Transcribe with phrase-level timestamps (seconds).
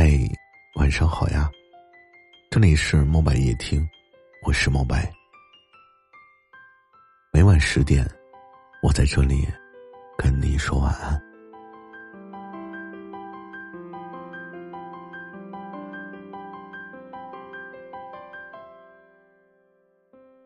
[0.00, 0.12] 嗨，
[0.76, 1.50] 晚上好呀！
[2.52, 3.84] 这里是墨白夜听，
[4.46, 5.12] 我是墨白。
[7.32, 8.08] 每晚十点，
[8.80, 9.44] 我在这里
[10.16, 11.20] 跟你说晚安。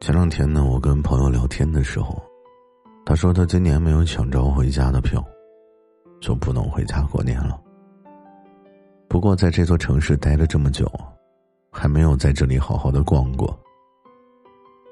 [0.00, 2.22] 前两天呢，我跟朋友聊天的时候，
[3.04, 5.20] 他说他今年没有抢着回家的票，
[6.20, 7.60] 就不能回家过年了。
[9.10, 10.88] 不过，在这座城市待了这么久，
[11.72, 13.58] 还没有在这里好好的逛过。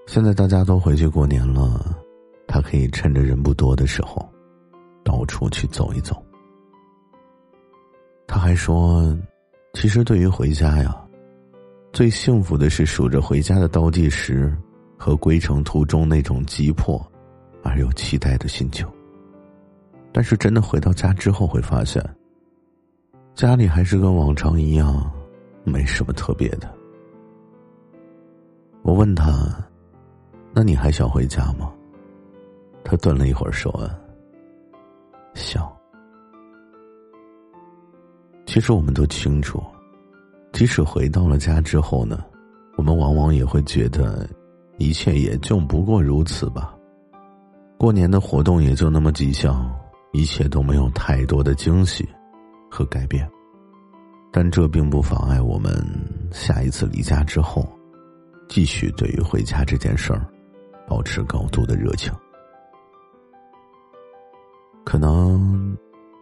[0.09, 1.97] 现在大家都回去过年了，
[2.49, 4.29] 他可以趁着人不多的时候，
[5.05, 6.21] 到处去走一走。
[8.27, 9.17] 他还说，
[9.75, 11.01] 其实对于回家呀，
[11.93, 14.53] 最幸福的是数着回家的倒计时，
[14.99, 17.01] 和归程途中那种急迫
[17.63, 18.85] 而又期待的心情。
[20.13, 22.05] 但是，真的回到家之后，会发现。
[23.39, 25.09] 家里还是跟往常一样，
[25.63, 26.69] 没什么特别的。
[28.83, 29.57] 我问他
[30.53, 31.73] ：“那你还想回家吗？”
[32.83, 33.89] 他顿了一会儿说
[35.35, 35.73] ：“想。”
[38.45, 39.63] 其实我们都清楚，
[40.53, 42.25] 即使回到了家之后呢，
[42.75, 44.29] 我们往往也会觉得，
[44.79, 46.75] 一切也就不过如此吧。
[47.79, 49.73] 过年的活动也就那么几项，
[50.11, 52.05] 一切都没有太多的惊喜。
[52.71, 53.31] 和改变，
[54.31, 55.73] 但这并不妨碍我们
[56.31, 57.67] 下一次离家之后，
[58.49, 60.27] 继续对于回家这件事儿，
[60.87, 62.13] 保持高度的热情。
[64.85, 65.77] 可能，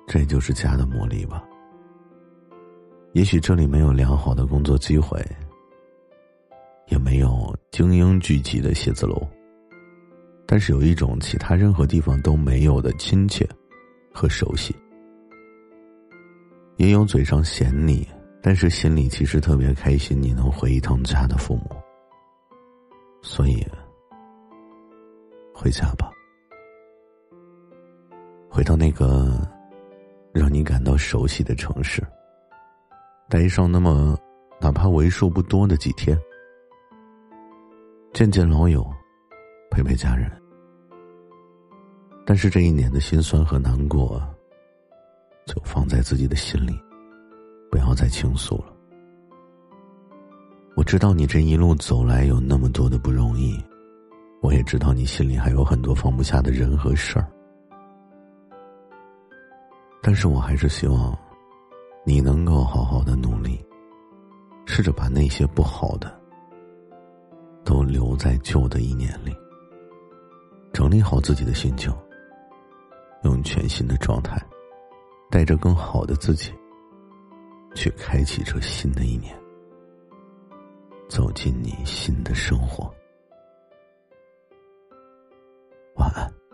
[0.06, 1.44] 这就是家的魔力吧。
[3.12, 5.24] 也许这里没有良好的工作机会，
[6.88, 9.26] 也没有精英聚集的写字楼，
[10.46, 13.48] 但是有一种其他任何地方都没有的亲切
[14.12, 14.74] 和熟悉。
[16.76, 18.06] 也有嘴上嫌你，
[18.42, 21.70] 但是心里其实特别开心你能回一趟家的父母。
[23.22, 23.66] 所以，
[25.54, 26.10] 回家吧，
[28.50, 29.40] 回到那个
[30.32, 32.06] 让你感到熟悉的城市，
[33.28, 34.16] 待上那么
[34.60, 36.16] 哪怕为数不多的几天，
[38.12, 38.86] 见见老友，
[39.70, 40.30] 陪陪家人。
[42.26, 44.22] 但是这一年的辛酸和难过。
[45.46, 46.76] 就放在自己的心里，
[47.70, 48.74] 不要再倾诉了。
[50.74, 53.56] 我知道你这一路走来有那么多的不容易，
[54.42, 57.26] 我也知道你心里还有很多放不下的人和事儿。
[60.02, 61.16] 但是我还是希望，
[62.04, 63.64] 你能够好好的努力，
[64.66, 66.12] 试着把那些不好的，
[67.64, 69.32] 都留在旧的一年里，
[70.72, 71.92] 整理好自己的心情，
[73.22, 74.44] 用全新的状态。
[75.30, 76.52] 带着更好的自己，
[77.74, 79.36] 去开启这新的一年，
[81.08, 82.92] 走进你新的生活。
[85.96, 86.45] 晚安。